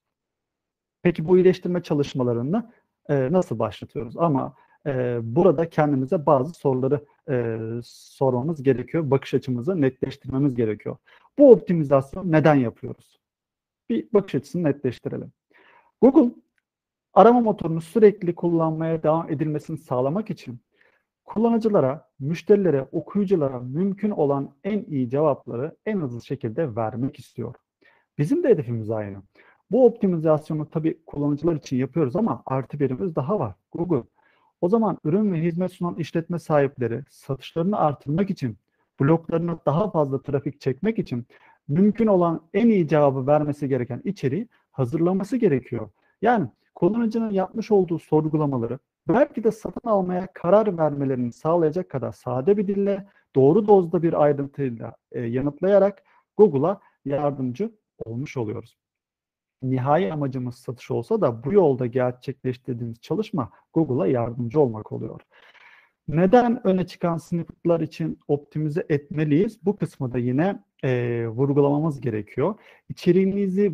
Peki 1.03 1.27
bu 1.27 1.38
iyileştirme 1.38 1.84
çalışmalarını 1.84 2.72
e, 3.10 3.31
nasıl 3.31 3.60
başlatıyoruz? 3.60 4.17
Ama 4.17 4.55
e, 4.86 5.20
burada 5.24 5.70
kendimize 5.70 6.25
bazı 6.25 6.53
soruları 6.53 7.05
e, 7.29 7.58
sormamız 7.84 8.63
gerekiyor. 8.63 9.12
Bakış 9.12 9.34
açımızı 9.34 9.81
netleştirmemiz 9.81 10.55
gerekiyor. 10.55 10.98
Bu 11.38 11.51
optimizasyon 11.51 12.31
neden 12.31 12.55
yapıyoruz? 12.55 13.20
Bir 13.89 14.08
bakış 14.13 14.36
açısını 14.36 14.63
netleştirelim. 14.63 15.31
Google 16.01 16.36
arama 17.13 17.39
motorunu 17.39 17.81
sürekli 17.81 18.36
kullanmaya 18.36 19.03
devam 19.03 19.31
edilmesini 19.31 19.77
sağlamak 19.77 20.29
için 20.29 20.60
kullanıcılara, 21.25 22.10
müşterilere, 22.20 22.88
okuyuculara 22.91 23.60
mümkün 23.60 24.10
olan 24.10 24.55
en 24.63 24.84
iyi 24.84 25.10
cevapları 25.10 25.75
en 25.86 26.01
hızlı 26.01 26.22
şekilde 26.25 26.75
vermek 26.75 27.20
istiyor. 27.20 27.55
Bizim 28.17 28.43
de 28.43 28.50
hedefimiz 28.50 28.91
aynı. 28.91 29.24
Bu 29.71 29.85
optimizasyonu 29.85 30.69
tabii 30.69 31.03
kullanıcılar 31.05 31.55
için 31.55 31.77
yapıyoruz 31.77 32.15
ama 32.15 32.43
artı 32.45 32.79
birimiz 32.79 33.15
daha 33.15 33.39
var. 33.39 33.55
Google. 33.71 34.03
O 34.61 34.69
zaman 34.69 34.97
ürün 35.03 35.33
ve 35.33 35.41
hizmet 35.41 35.71
sunan 35.71 35.95
işletme 35.95 36.39
sahipleri 36.39 37.03
satışlarını 37.09 37.77
artırmak 37.77 38.29
için, 38.29 38.57
bloklarına 38.99 39.59
daha 39.65 39.91
fazla 39.91 40.21
trafik 40.21 40.61
çekmek 40.61 40.99
için 40.99 41.25
mümkün 41.67 42.07
olan 42.07 42.41
en 42.53 42.69
iyi 42.69 42.87
cevabı 42.87 43.27
vermesi 43.27 43.69
gereken 43.69 44.01
içeriği 44.03 44.47
hazırlaması 44.71 45.37
gerekiyor. 45.37 45.89
Yani 46.21 46.47
kullanıcının 46.75 47.31
yapmış 47.31 47.71
olduğu 47.71 47.99
sorgulamaları 47.99 48.79
belki 49.07 49.43
de 49.43 49.51
satın 49.51 49.89
almaya 49.89 50.27
karar 50.33 50.77
vermelerini 50.77 51.33
sağlayacak 51.33 51.89
kadar 51.89 52.11
sade 52.11 52.57
bir 52.57 52.67
dille, 52.67 53.07
doğru 53.35 53.67
dozda 53.67 54.03
bir 54.03 54.23
ayrıntıyla 54.23 54.95
e, 55.11 55.21
yanıtlayarak 55.21 56.03
Google'a 56.37 56.79
yardımcı 57.05 57.71
olmuş 58.05 58.37
oluyoruz 58.37 58.80
nihai 59.62 60.13
amacımız 60.13 60.56
satış 60.56 60.91
olsa 60.91 61.22
da 61.22 61.44
bu 61.44 61.53
yolda 61.53 61.86
gerçekleştirdiğimiz 61.86 63.01
çalışma 63.01 63.50
Google'a 63.74 64.08
yardımcı 64.08 64.60
olmak 64.60 64.91
oluyor. 64.91 65.22
Neden 66.08 66.68
öne 66.68 66.88
çıkan 66.88 67.18
snippetler 67.18 67.80
için 67.80 68.20
optimize 68.27 68.86
etmeliyiz? 68.89 69.65
Bu 69.65 69.77
kısmı 69.77 70.13
da 70.13 70.18
yine 70.18 70.63
e, 70.84 71.24
vurgulamamız 71.27 72.01
gerekiyor. 72.01 72.56
İçeriğinizi 72.89 73.74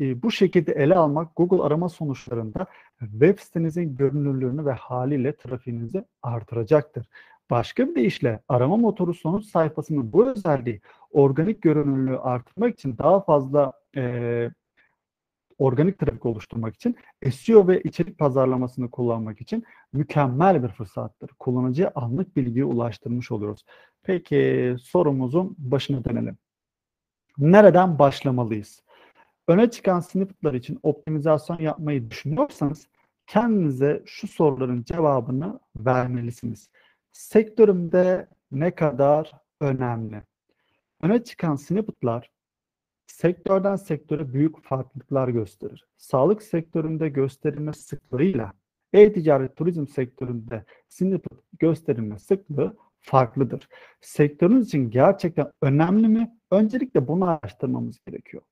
e, 0.00 0.22
bu 0.22 0.30
şekilde 0.30 0.72
ele 0.72 0.94
almak 0.94 1.36
Google 1.36 1.62
arama 1.62 1.88
sonuçlarında 1.88 2.66
web 3.00 3.38
sitenizin 3.38 3.96
görünürlüğünü 3.96 4.66
ve 4.66 4.72
haliyle 4.72 5.36
trafiğinizi 5.36 6.04
artıracaktır. 6.22 7.08
Başka 7.50 7.88
bir 7.88 7.94
deyişle 7.94 8.40
arama 8.48 8.76
motoru 8.76 9.14
sonuç 9.14 9.44
sayfasının 9.44 10.12
bu 10.12 10.30
özelliği 10.30 10.80
organik 11.10 11.62
görünürlüğü 11.62 12.18
artırmak 12.18 12.74
için 12.74 12.98
daha 12.98 13.20
fazla 13.20 13.72
e, 13.96 14.50
organik 15.58 15.98
trafik 15.98 16.26
oluşturmak 16.26 16.74
için 16.74 16.96
SEO 17.32 17.68
ve 17.68 17.82
içerik 17.82 18.18
pazarlamasını 18.18 18.90
kullanmak 18.90 19.40
için 19.40 19.64
mükemmel 19.92 20.62
bir 20.62 20.68
fırsattır. 20.68 21.30
Kullanıcıya 21.38 21.92
anlık 21.94 22.36
bilgiyi 22.36 22.64
ulaştırmış 22.64 23.32
oluyoruz. 23.32 23.64
Peki 24.02 24.76
sorumuzun 24.80 25.56
başına 25.58 26.04
dönelim. 26.04 26.38
Nereden 27.38 27.98
başlamalıyız? 27.98 28.82
Öne 29.48 29.70
çıkan 29.70 30.00
snippetler 30.00 30.52
için 30.52 30.78
optimizasyon 30.82 31.58
yapmayı 31.58 32.10
düşünüyorsanız 32.10 32.88
kendinize 33.26 34.02
şu 34.06 34.28
soruların 34.28 34.82
cevabını 34.82 35.60
vermelisiniz. 35.76 36.70
Sektörümde 37.12 38.28
ne 38.50 38.74
kadar 38.74 39.32
önemli? 39.60 40.22
Öne 41.02 41.24
çıkan 41.24 41.56
snippetler 41.56 42.30
sektörden 43.06 43.76
sektöre 43.76 44.32
büyük 44.32 44.62
farklılıklar 44.62 45.28
gösterir. 45.28 45.86
Sağlık 45.96 46.42
sektöründe 46.42 47.08
gösterilme 47.08 47.72
sıklığıyla 47.72 48.52
e-ticaret 48.92 49.56
turizm 49.56 49.86
sektöründe 49.86 50.64
snippet 50.88 51.38
gösterilme 51.58 52.18
sıklığı 52.18 52.76
farklıdır. 53.00 53.68
Sektörünüz 54.00 54.66
için 54.66 54.90
gerçekten 54.90 55.52
önemli 55.62 56.08
mi? 56.08 56.36
Öncelikle 56.50 57.08
bunu 57.08 57.24
araştırmamız 57.28 57.98
gerekiyor. 58.06 58.42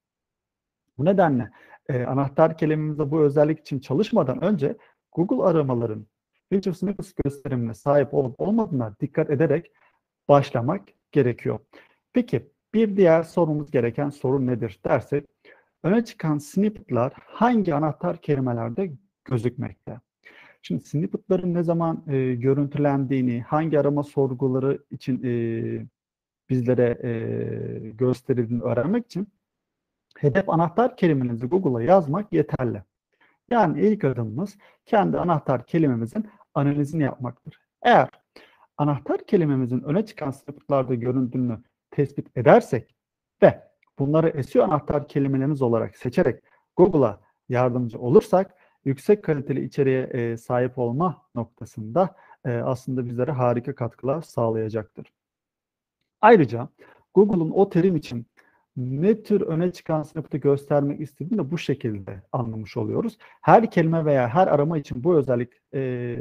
Bu 0.98 1.04
nedenle 1.04 1.50
e, 1.88 2.04
anahtar 2.04 2.58
kelimemizde 2.58 3.10
bu 3.10 3.20
özellik 3.20 3.60
için 3.60 3.80
çalışmadan 3.80 4.44
önce 4.44 4.76
Google 5.12 5.44
aramaların 5.44 6.06
feature 6.50 6.74
snippets 6.74 7.12
gösterimine 7.12 7.74
sahip 7.74 8.14
olup 8.14 8.40
olmadığına 8.40 8.96
dikkat 9.00 9.30
ederek 9.30 9.72
başlamak 10.28 10.88
gerekiyor. 11.12 11.58
Peki 12.12 12.50
bir 12.74 12.96
diğer 12.96 13.22
sormamız 13.22 13.70
gereken 13.70 14.10
soru 14.10 14.46
nedir 14.46 14.80
dersek, 14.84 15.24
öne 15.82 16.04
çıkan 16.04 16.38
snippet'lar 16.38 17.12
hangi 17.16 17.74
anahtar 17.74 18.20
kelimelerde 18.20 18.92
gözükmekte? 19.24 20.00
Şimdi 20.62 20.84
snippet'ların 20.84 21.54
ne 21.54 21.62
zaman 21.62 22.04
e, 22.08 22.34
görüntülendiğini, 22.34 23.42
hangi 23.42 23.80
arama 23.80 24.02
sorguları 24.02 24.78
için 24.90 25.22
e, 25.24 25.86
bizlere 26.50 26.98
e, 27.02 27.90
gösterildiğini 27.90 28.62
öğrenmek 28.62 29.06
için 29.06 29.28
hedef 30.18 30.48
anahtar 30.48 30.96
kelimenizi 30.96 31.46
Google'a 31.46 31.82
yazmak 31.82 32.32
yeterli. 32.32 32.82
Yani 33.50 33.80
ilk 33.80 34.04
adımımız 34.04 34.56
kendi 34.86 35.18
anahtar 35.18 35.66
kelimemizin 35.66 36.28
analizini 36.54 37.02
yapmaktır. 37.02 37.60
Eğer 37.82 38.08
anahtar 38.76 39.26
kelimemizin 39.26 39.80
öne 39.80 40.06
çıkan 40.06 40.30
snippet'larda 40.30 40.94
göründüğünü 40.94 41.58
tespit 41.94 42.36
edersek 42.36 42.94
ve 43.42 43.62
bunları 43.98 44.44
SEO 44.44 44.64
anahtar 44.64 45.08
kelimelerimiz 45.08 45.62
olarak 45.62 45.96
seçerek 45.96 46.42
Google'a 46.76 47.20
yardımcı 47.48 47.98
olursak 47.98 48.54
yüksek 48.84 49.24
kaliteli 49.24 49.64
içeriğe 49.64 50.02
e, 50.02 50.36
sahip 50.36 50.78
olma 50.78 51.22
noktasında 51.34 52.16
e, 52.44 52.50
aslında 52.50 53.06
bizlere 53.06 53.32
harika 53.32 53.74
katkılar 53.74 54.22
sağlayacaktır. 54.22 55.12
Ayrıca 56.20 56.68
Google'un 57.14 57.50
o 57.50 57.68
terim 57.68 57.96
için 57.96 58.26
ne 58.76 59.22
tür 59.22 59.40
öne 59.40 59.72
çıkan 59.72 60.02
snippet'ı 60.02 60.36
göstermek 60.36 61.00
istediğini 61.00 61.38
de 61.38 61.50
bu 61.50 61.58
şekilde 61.58 62.22
anlamış 62.32 62.76
oluyoruz. 62.76 63.18
Her 63.42 63.70
kelime 63.70 64.04
veya 64.04 64.28
her 64.28 64.46
arama 64.46 64.78
için 64.78 65.04
bu 65.04 65.16
özellik 65.16 65.52
e, 65.74 66.16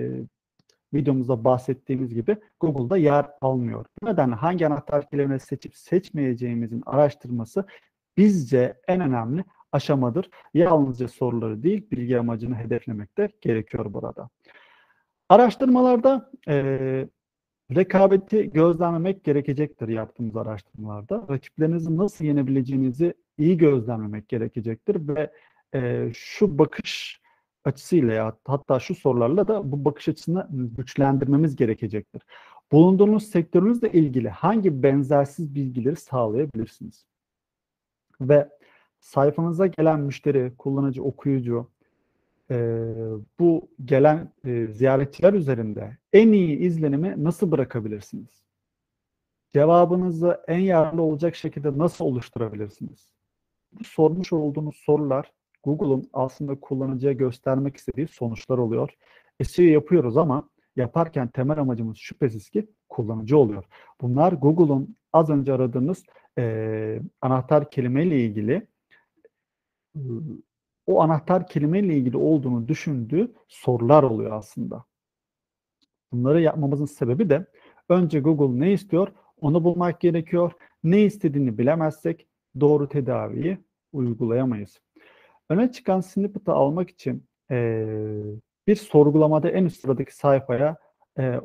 videomuzda 0.94 1.44
bahsettiğimiz 1.44 2.14
gibi 2.14 2.38
Google'da 2.60 2.98
yer 2.98 3.26
almıyor. 3.42 3.86
Bu 4.02 4.06
nedenle 4.06 4.36
hangi 4.36 4.68
anahtar 4.68 5.10
kelimeleri 5.10 5.40
seçip 5.40 5.76
seçmeyeceğimizin 5.76 6.84
araştırması 6.86 7.66
bizce 8.18 8.82
en 8.88 9.02
önemli 9.02 9.44
aşamadır. 9.72 10.30
Yalnızca 10.54 11.08
soruları 11.08 11.64
değil, 11.64 11.92
bilgi 11.92 12.20
amacını 12.20 12.56
hedeflemek 12.56 13.18
de 13.18 13.30
gerekiyor 13.42 13.94
burada. 13.94 14.30
Araştırmalarda 15.30 16.32
e, 16.48 17.08
rekabeti 17.76 18.52
gözlemlemek 18.52 19.24
gerekecektir 19.24 19.88
yaptığımız 19.88 20.36
araştırmalarda. 20.36 21.26
Rakiplerinizi 21.30 21.98
nasıl 21.98 22.26
yenebileceğinizi 22.26 23.14
iyi 23.38 23.58
gözlemlemek 23.58 24.30
gerekecektir 24.30 25.08
ve 25.08 25.32
e, 25.76 26.12
şu 26.14 26.58
bakış 26.58 27.23
açısıyla 27.66 28.14
ya 28.14 28.38
hatta 28.46 28.80
şu 28.80 28.96
sorularla 28.96 29.48
da 29.48 29.72
bu 29.72 29.86
bakış 29.86 30.10
açısını 30.10 30.48
güçlendirmemiz 30.52 31.56
gerekecektir. 31.56 32.22
Bulunduğunuz 32.72 33.24
sektörünüzle 33.30 33.92
ilgili 33.92 34.30
hangi 34.30 34.84
benzersiz 34.84 35.56
bilgileri 35.56 35.96
sağlayabilirsiniz? 35.96 37.06
Ve 38.22 38.50
sayfanıza 39.00 39.68
gelen 39.68 40.00
müşteri, 40.00 40.54
kullanıcı, 40.58 41.04
okuyucu 41.04 41.70
e, 42.52 42.86
bu 43.40 43.68
gelen 43.86 44.34
e, 44.46 44.68
ziyaretçiler 44.68 45.34
üzerinde 45.34 45.98
en 46.14 46.32
iyi 46.32 46.58
izlenimi 46.58 47.24
nasıl 47.24 47.52
bırakabilirsiniz? 47.52 48.44
Cevabınızı 49.54 50.42
en 50.48 50.60
yararlı 50.60 51.02
olacak 51.02 51.36
şekilde 51.36 51.78
nasıl 51.78 52.06
oluşturabilirsiniz? 52.06 53.10
Bu 53.72 53.84
sormuş 53.84 54.34
olduğunuz 54.34 54.76
sorular 54.76 55.32
Google'un 55.64 56.10
aslında 56.14 56.60
kullanıcıya 56.60 57.14
göstermek 57.14 57.78
istediği 57.78 58.08
sonuçlar 58.08 58.58
oluyor. 58.58 58.90
SEO 59.44 59.66
yapıyoruz 59.66 60.18
ama 60.18 60.50
yaparken 60.76 61.28
temel 61.28 61.60
amacımız 61.60 61.98
şüphesiz 61.98 62.50
ki 62.50 62.68
kullanıcı 62.90 63.38
oluyor. 63.38 63.64
Bunlar 64.02 64.34
Google'un 64.34 64.96
az 65.14 65.30
önce 65.30 65.54
aradığınız 65.54 66.04
e, 66.38 67.00
anahtar 67.22 67.70
kelimeyle 67.70 68.26
ilgili 68.26 68.68
o 70.88 71.02
anahtar 71.02 71.48
kelimeyle 71.48 71.98
ilgili 71.98 72.18
olduğunu 72.18 72.68
düşündüğü 72.68 73.34
sorular 73.48 74.04
oluyor 74.04 74.32
aslında. 74.32 74.86
Bunları 76.12 76.42
yapmamızın 76.42 76.86
sebebi 76.86 77.30
de 77.30 77.46
önce 77.90 78.20
Google 78.20 78.60
ne 78.60 78.74
istiyor 78.74 79.08
onu 79.42 79.64
bulmak 79.64 80.02
gerekiyor. 80.02 80.52
Ne 80.84 81.02
istediğini 81.02 81.58
bilemezsek 81.58 82.28
doğru 82.60 82.90
tedaviyi 82.90 83.58
uygulayamayız. 83.94 84.80
Öne 85.50 85.72
çıkan 85.72 86.02
snippet'ı 86.02 86.52
almak 86.52 86.90
için 86.90 87.26
e, 87.52 87.86
bir 88.68 88.76
sorgulamada 88.76 89.50
en 89.50 89.66
üst 89.66 89.82
sıradaki 89.82 90.16
sayfaya 90.16 90.78
e, 91.20 91.40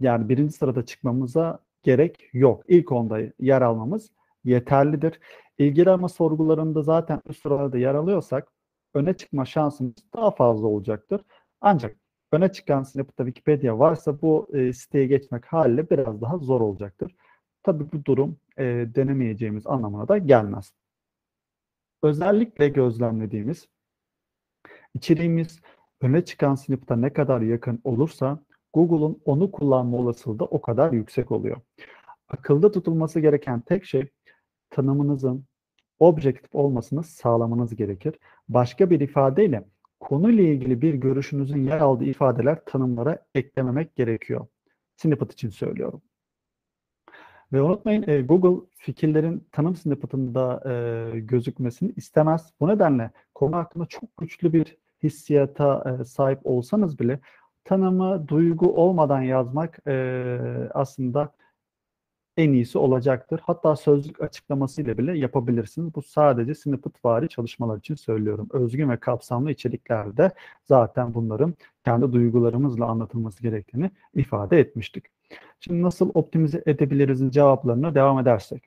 yani 0.00 0.28
birinci 0.28 0.52
sırada 0.52 0.86
çıkmamıza 0.86 1.58
gerek 1.82 2.30
yok. 2.32 2.64
İlk 2.68 2.92
onda 2.92 3.20
yer 3.38 3.62
almamız 3.62 4.10
yeterlidir. 4.44 5.20
İlgili 5.58 5.90
arama 5.90 6.08
sorgularında 6.08 6.82
zaten 6.82 7.20
üst 7.28 7.42
sıralarda 7.42 7.78
yer 7.78 7.94
alıyorsak 7.94 8.48
öne 8.94 9.14
çıkma 9.14 9.44
şansımız 9.44 9.94
daha 10.14 10.30
fazla 10.30 10.66
olacaktır. 10.66 11.20
Ancak 11.60 11.96
öne 12.32 12.52
çıkan 12.52 12.82
snippet'ta 12.82 13.24
Wikipedia 13.24 13.78
varsa 13.78 14.22
bu 14.22 14.48
e, 14.54 14.72
siteye 14.72 15.06
geçmek 15.06 15.46
haliyle 15.46 15.90
biraz 15.90 16.20
daha 16.20 16.38
zor 16.38 16.60
olacaktır. 16.60 17.14
Tabii 17.62 17.92
bu 17.92 18.04
durum 18.04 18.36
e, 18.58 18.64
denemeyeceğimiz 18.94 19.66
anlamına 19.66 20.08
da 20.08 20.18
gelmez. 20.18 20.72
Özellikle 22.02 22.68
gözlemlediğimiz 22.68 23.68
içeriğimiz 24.94 25.60
öne 26.00 26.24
çıkan 26.24 26.54
snippet'a 26.54 26.96
ne 26.96 27.12
kadar 27.12 27.40
yakın 27.40 27.80
olursa 27.84 28.44
Google'un 28.72 29.22
onu 29.24 29.50
kullanma 29.50 29.96
olasılığı 29.96 30.38
da 30.38 30.44
o 30.44 30.60
kadar 30.60 30.92
yüksek 30.92 31.32
oluyor. 31.32 31.56
Akılda 32.28 32.72
tutulması 32.72 33.20
gereken 33.20 33.60
tek 33.60 33.84
şey 33.84 34.08
tanımınızın 34.70 35.44
objektif 35.98 36.54
olmasını 36.54 37.02
sağlamanız 37.02 37.76
gerekir. 37.76 38.14
Başka 38.48 38.90
bir 38.90 39.00
ifadeyle 39.00 39.64
konuyla 40.00 40.44
ilgili 40.44 40.82
bir 40.82 40.94
görüşünüzün 40.94 41.64
yer 41.64 41.80
aldığı 41.80 42.04
ifadeler 42.04 42.64
tanımlara 42.64 43.26
eklememek 43.34 43.96
gerekiyor. 43.96 44.46
Snippet 44.96 45.32
için 45.32 45.50
söylüyorum. 45.50 46.02
Ve 47.52 47.62
unutmayın 47.62 48.04
e, 48.08 48.20
Google 48.22 48.66
fikirlerin 48.76 49.44
tanım 49.52 49.76
snippet'ında 49.76 50.62
e, 50.70 51.20
gözükmesini 51.20 51.92
istemez. 51.96 52.52
Bu 52.60 52.68
nedenle 52.68 53.10
konu 53.34 53.56
hakkında 53.56 53.86
çok 53.86 54.16
güçlü 54.16 54.52
bir 54.52 54.76
hissiyata 55.02 55.98
e, 56.00 56.04
sahip 56.04 56.40
olsanız 56.44 56.98
bile 56.98 57.20
tanımı 57.64 58.28
duygu 58.28 58.76
olmadan 58.76 59.22
yazmak 59.22 59.78
e, 59.86 60.38
aslında 60.74 61.32
en 62.36 62.52
iyisi 62.52 62.78
olacaktır. 62.78 63.40
Hatta 63.44 63.76
sözlük 63.76 64.22
açıklamasıyla 64.22 64.98
bile 64.98 65.18
yapabilirsiniz. 65.18 65.94
Bu 65.94 66.02
sadece 66.02 66.54
snippet 66.54 67.04
vari 67.04 67.28
çalışmalar 67.28 67.78
için 67.78 67.94
söylüyorum. 67.94 68.48
Özgün 68.52 68.90
ve 68.90 68.96
kapsamlı 68.96 69.50
içeriklerde 69.50 70.32
zaten 70.64 71.14
bunların 71.14 71.54
kendi 71.84 72.12
duygularımızla 72.12 72.86
anlatılması 72.86 73.42
gerektiğini 73.42 73.90
ifade 74.14 74.58
etmiştik. 74.58 75.19
Şimdi 75.60 75.82
nasıl 75.82 76.10
optimize 76.14 76.62
edebiliriz'in 76.66 77.30
cevaplarına 77.30 77.94
devam 77.94 78.18
edersek. 78.18 78.64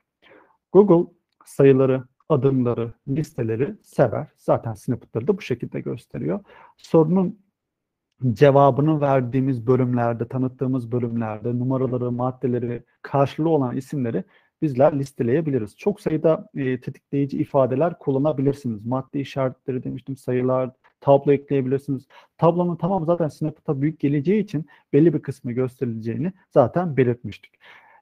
Google 0.72 1.12
sayıları, 1.46 2.04
adımları, 2.30 2.94
listeleri 3.08 3.76
sever. 3.84 4.28
Zaten 4.38 4.74
snippet'ları 4.74 5.28
da 5.28 5.38
bu 5.38 5.42
şekilde 5.42 5.82
gösteriyor. 5.82 6.40
Sorunun 6.78 7.40
cevabını 8.34 9.02
verdiğimiz 9.02 9.68
bölümlerde, 9.68 10.28
tanıttığımız 10.28 10.92
bölümlerde 10.92 11.60
numaraları, 11.60 12.12
maddeleri, 12.12 12.84
karşılığı 13.02 13.50
olan 13.50 13.78
isimleri 13.78 14.24
bizler 14.62 15.00
listeleyebiliriz. 15.00 15.78
Çok 15.78 16.02
sayıda 16.02 16.50
e, 16.56 16.80
tetikleyici 16.80 17.38
ifadeler 17.38 18.00
kullanabilirsiniz. 18.00 18.86
Madde 18.86 19.20
işaretleri 19.20 19.84
demiştim, 19.84 20.18
sayılar, 20.18 20.72
tablo 21.04 21.32
ekleyebilirsiniz. 21.32 22.08
Tablonun 22.38 22.76
tamamı 22.76 23.06
zaten 23.06 23.28
Snapchat'a 23.28 23.82
büyük 23.82 24.00
geleceği 24.00 24.44
için 24.44 24.66
belli 24.94 25.14
bir 25.14 25.22
kısmı 25.22 25.52
gösterileceğini 25.52 26.34
zaten 26.50 26.98
belirtmiştik. 26.98 27.54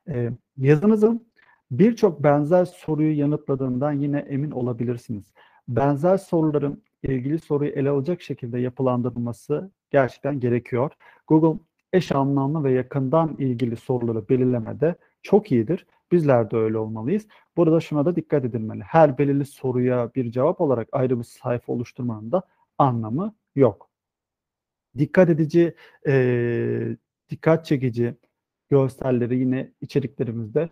E, 0.07 0.29
yazınızın 0.57 1.25
birçok 1.71 2.23
benzer 2.23 2.65
soruyu 2.65 3.19
yanıtladığından 3.19 3.91
yine 3.91 4.19
emin 4.19 4.51
olabilirsiniz. 4.51 5.33
Benzer 5.67 6.17
soruların 6.17 6.83
ilgili 7.03 7.39
soruyu 7.39 7.71
ele 7.71 7.89
alacak 7.89 8.21
şekilde 8.21 8.59
yapılandırılması 8.59 9.71
gerçekten 9.91 10.39
gerekiyor. 10.39 10.91
Google 11.27 11.59
eş 11.93 12.11
anlamlı 12.11 12.63
ve 12.63 12.71
yakından 12.71 13.35
ilgili 13.39 13.75
soruları 13.75 14.29
belirlemede 14.29 14.95
çok 15.23 15.51
iyidir. 15.51 15.85
Bizler 16.11 16.51
de 16.51 16.57
öyle 16.57 16.77
olmalıyız. 16.77 17.27
Burada 17.57 17.79
şuna 17.79 18.05
da 18.05 18.15
dikkat 18.15 18.45
edilmeli. 18.45 18.83
Her 18.83 19.17
belirli 19.17 19.45
soruya 19.45 20.11
bir 20.15 20.31
cevap 20.31 20.61
olarak 20.61 20.87
ayrı 20.91 21.19
bir 21.19 21.23
sayfa 21.23 21.73
oluşturmanın 21.73 22.31
da 22.31 22.43
anlamı 22.82 23.36
yok. 23.56 23.89
Dikkat 24.98 25.30
edici, 25.30 25.76
e, 26.08 26.96
dikkat 27.30 27.65
çekici 27.65 28.15
görselleri 28.70 29.38
yine 29.38 29.72
içeriklerimizde 29.82 30.70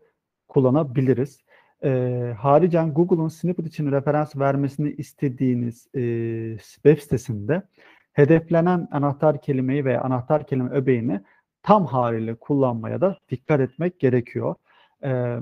kullanabiliriz. 0.48 1.44
E, 1.84 1.90
haricen 2.38 2.94
Google'un 2.94 3.28
Snippet 3.28 3.68
için 3.68 3.92
referans 3.92 4.36
vermesini 4.36 4.92
istediğiniz 4.92 5.88
e, 5.96 6.02
web 6.58 7.00
sitesinde 7.00 7.64
hedeflenen 8.14 8.88
anahtar 8.92 9.42
kelimeyi 9.42 9.86
veya 9.86 10.02
anahtar 10.02 10.48
kelime 10.48 10.70
öbeğini 10.70 11.22
tam 11.64 11.86
haliyle 11.86 12.36
kullanmaya 12.36 13.02
da 13.02 13.18
dikkat 13.30 13.60
etmek 13.60 14.00
gerekiyor. 14.00 14.56
Ee, 15.04 15.38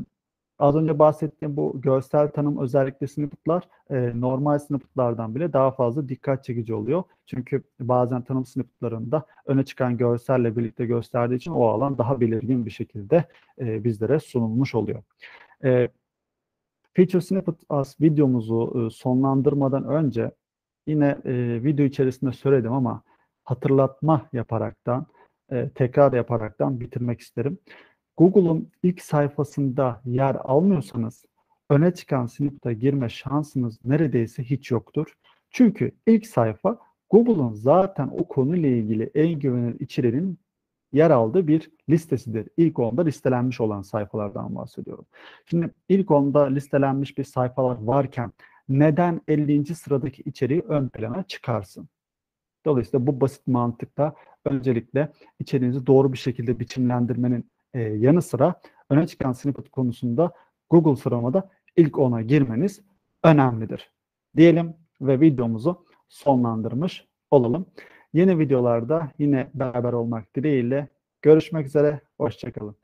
az 0.60 0.76
önce 0.76 1.00
bahsettiğim 1.00 1.58
bu 1.58 1.82
görsel 1.82 2.32
tanım 2.32 2.58
özellikle 2.62 3.08
snippet'lar 3.08 3.70
e, 3.90 4.22
normal 4.22 4.60
snippet'lardan 4.60 5.36
bile 5.36 5.54
daha 5.54 5.72
fazla 5.72 6.10
dikkat 6.10 6.44
çekici 6.44 6.74
oluyor. 6.74 7.04
Çünkü 7.26 7.64
bazen 7.80 8.22
tanım 8.22 8.46
snippet'larında 8.46 9.26
öne 9.46 9.66
çıkan 9.66 9.98
görselle 9.98 10.58
birlikte 10.58 10.86
gösterdiği 10.86 11.36
için 11.36 11.52
o 11.52 11.66
alan 11.66 11.98
daha 11.98 12.22
belirgin 12.22 12.66
bir 12.66 12.72
şekilde 12.72 13.26
e, 13.60 13.84
bizlere 13.84 14.20
sunulmuş 14.20 14.76
oluyor. 14.76 15.04
E, 15.64 15.90
Feature 16.94 17.22
Snippet 17.22 17.56
as 17.70 18.02
videomuzu 18.02 18.88
e, 18.88 18.90
sonlandırmadan 18.90 19.86
önce 19.86 20.32
yine 20.88 21.18
e, 21.26 21.64
video 21.64 21.86
içerisinde 21.86 22.32
söyledim 22.32 22.74
ama 22.74 23.04
hatırlatma 23.44 24.30
yaparaktan, 24.34 25.06
e, 25.52 25.70
tekrar 25.70 26.14
yaparaktan 26.14 26.80
bitirmek 26.80 27.20
isterim. 27.20 27.58
Google'un 28.18 28.72
ilk 28.84 29.02
sayfasında 29.02 30.02
yer 30.06 30.36
almıyorsanız 30.36 31.26
öne 31.70 31.94
çıkan 31.94 32.26
snippet'a 32.26 32.72
girme 32.72 33.10
şansınız 33.10 33.80
neredeyse 33.86 34.44
hiç 34.44 34.72
yoktur. 34.72 35.14
Çünkü 35.50 35.92
ilk 36.08 36.28
sayfa 36.28 36.80
Google'un 37.10 37.54
zaten 37.54 38.08
o 38.08 38.28
konuyla 38.28 38.70
ilgili 38.70 39.12
en 39.16 39.40
güvenilir 39.40 39.80
içeriğinin 39.80 40.40
yer 40.94 41.12
aldığı 41.12 41.48
bir 41.48 41.72
listesidir. 41.90 42.50
İlk 42.58 42.80
onda 42.80 43.02
listelenmiş 43.02 43.62
olan 43.62 43.82
sayfalardan 43.82 44.56
bahsediyorum. 44.56 45.06
Şimdi 45.46 45.70
ilk 45.90 46.12
onda 46.12 46.44
listelenmiş 46.46 47.18
bir 47.18 47.24
sayfalar 47.24 47.78
varken 47.84 48.32
neden 48.70 49.22
50. 49.28 49.76
sıradaki 49.76 50.22
içeriği 50.22 50.62
ön 50.62 50.90
plana 50.90 51.24
çıkarsın? 51.24 51.90
Dolayısıyla 52.66 53.08
bu 53.08 53.22
basit 53.22 53.48
mantıkta 53.48 54.16
öncelikle 54.46 55.12
içeriğinizi 55.40 55.88
doğru 55.88 56.14
bir 56.14 56.18
şekilde 56.18 56.60
biçimlendirmenin 56.60 57.50
e, 57.78 57.82
yanı 57.82 58.22
sıra 58.22 58.62
öne 58.90 59.08
çıkan 59.08 59.32
snippet 59.32 59.70
konusunda 59.70 60.32
Google 60.70 60.96
sıramada 60.96 61.50
ilk 61.76 61.98
ona 61.98 62.22
girmeniz 62.22 62.82
önemlidir. 63.24 63.92
Diyelim 64.36 64.74
ve 65.02 65.20
videomuzu 65.22 65.86
sonlandırmış 66.10 67.08
olalım. 67.32 67.66
Yeni 68.14 68.40
videolarda 68.40 69.12
yine 69.20 69.52
beraber 69.54 69.94
olmak 69.94 70.36
dileğiyle 70.36 70.88
görüşmek 71.22 71.68
üzere. 71.68 72.02
Hoşçakalın. 72.18 72.76